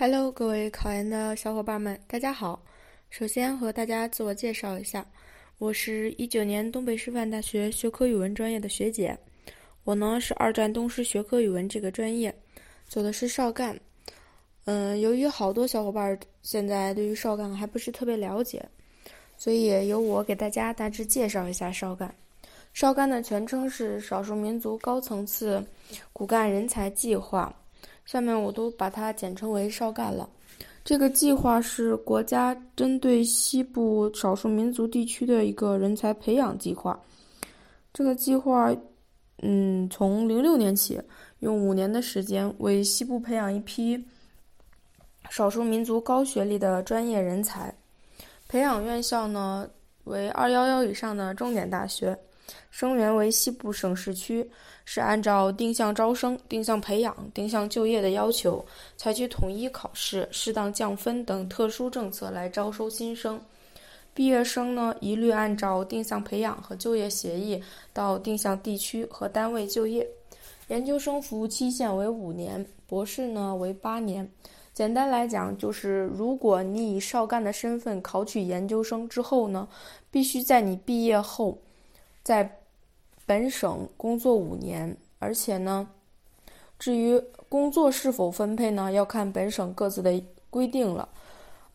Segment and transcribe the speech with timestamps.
[0.00, 2.58] Hello，各位考研的小伙伴们，大家好。
[3.10, 5.06] 首先和大家自我介绍一下，
[5.58, 9.14] 我是一九年东北师范大学学科语文专业的学姐。
[9.84, 12.34] 我呢是二战东师学科语文这个专业，
[12.88, 13.78] 走的是少干。
[14.64, 18.66] 嗯，由于好多小伙伴现在对于少干还不是特别了解，
[19.36, 22.10] 所以由我给大家大致介绍一下少干。
[22.72, 25.62] 少干的全称是少数民族高层次
[26.10, 27.54] 骨干人才计划。
[28.10, 30.28] 下面我都把它简称为少干了。
[30.84, 36.98] 这个计划是国家针对西部少数民族地区的一个人才培养计划。
[37.94, 38.74] 这个计划，
[39.42, 41.00] 嗯，从零六年起，
[41.38, 44.04] 用五年的时间为西部培养一批
[45.28, 47.72] 少数民族高学历的专业人才。
[48.48, 49.70] 培养院校呢
[50.02, 52.18] 为二幺幺以上的重点大学。
[52.70, 54.48] 生源为西部省市区，
[54.84, 58.64] 是按照定向招生、定向培养、定向就业的要求，
[58.96, 63.40] 采取统一考试、适当降分等特殊政策来招收新生。
[64.12, 70.06] 毕业生呢，一律按照定向培养和就业协议到定向地区和单位就业。
[70.68, 74.28] 研究生服务期限为五年，博士呢为八年。
[74.72, 79.68] 简单来讲，就是如果你以少干的身份考取研究生之后呢，
[80.10, 81.58] 必须在你毕业后。
[82.22, 82.58] 在
[83.26, 85.88] 本省工作五年，而且呢，
[86.78, 91.08] 至于工作是否分配呢，要看本省各自的规定了。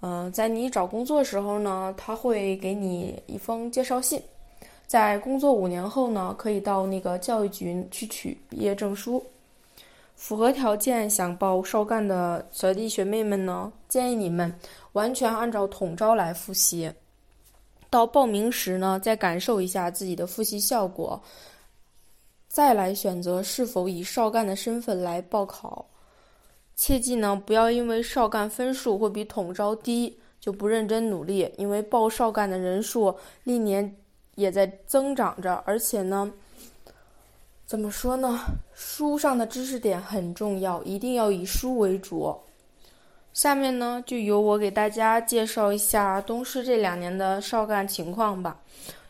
[0.01, 4.21] 嗯，在你找工作时候呢，他会给你一封介绍信。
[4.85, 9.23] 在工作五年后呢，可以到那个教育局去取毕业证书。
[10.15, 14.53] 符合条件想报少干的小弟学妹们呢，建议你们
[14.93, 16.91] 完全按照统招来复习。
[17.95, 21.17] 到报名时呢，再感受一下自己的复习效果，
[22.49, 25.85] 再来选择是否以少干的身份来报考。
[26.75, 33.15] 切记呢，不要因为少干分数会比统招低就不认真努力，因为报少干的人数
[33.45, 33.95] 历年
[34.35, 36.29] 也在增长着，而且呢，
[37.65, 38.41] 怎么说呢，
[38.73, 42.37] 书上的知识点很重要，一定要以书为主。
[43.35, 48.57] 下面呢，就由我给大家介绍一下东师这两年的少干情况吧。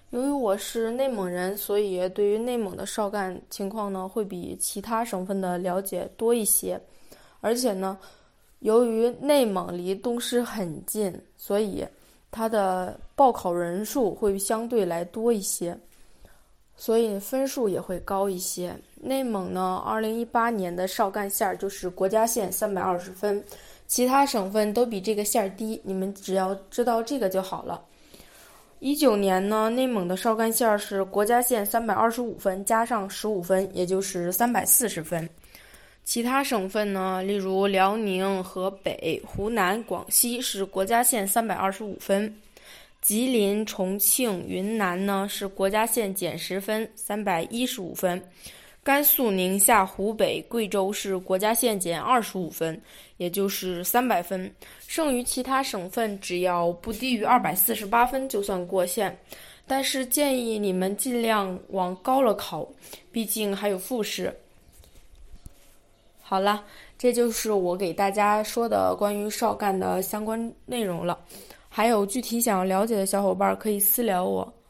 [0.09, 6.81] 由于我是内蒙人，所以对于内蒙的少干情况呢，会比其他省份的了解多一些。
[7.39, 7.95] 而且呢，
[8.61, 11.85] 由于内蒙离东师很近，所以
[12.31, 15.77] 它的报考人数会相对来多一些，
[16.77, 18.75] 所以分数也会高一些。
[19.01, 23.43] 内蒙呢，二零一八年的少干线就是国家线三百二十分。
[23.87, 27.79] 其他省份都比这个线儿低，你们只要知道这个就好了。
[28.79, 35.29] 一九年呢，内蒙的少干线儿是国家线三百二十五分加上十五分，也就是三百四十分。
[36.03, 42.35] 其他省份呢，例如辽宁、河北、湖南、广西是国家线三百二十五分，
[43.05, 48.19] 吉林、重庆、云南呢是国家线减十分，三百一十五分。
[48.83, 52.81] 甘肃、宁夏、湖北、贵州是国家线减二十五分，
[53.17, 54.51] 也就是三百分。
[54.87, 59.15] 剩余其他省份只要不低于二百四十八分就算过线。
[59.67, 62.67] 但是建议你们尽量往高了考，
[63.11, 64.35] 毕竟还有复试。
[66.23, 66.63] 好了，
[66.97, 71.19] 这就是我给大家说的关于少干的相关内容了。
[71.75, 74.64] 还有具体想要了解的小伙伴可以私聊我。